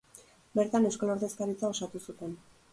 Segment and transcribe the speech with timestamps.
[0.59, 2.37] Bertan Euskal Ordezkaritza osatu zuten.